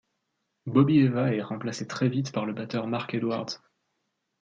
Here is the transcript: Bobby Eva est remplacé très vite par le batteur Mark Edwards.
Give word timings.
Bobby 0.65 1.01
Eva 1.01 1.31
est 1.35 1.43
remplacé 1.43 1.85
très 1.85 2.09
vite 2.09 2.31
par 2.31 2.47
le 2.47 2.53
batteur 2.53 2.87
Mark 2.87 3.13
Edwards. 3.13 3.61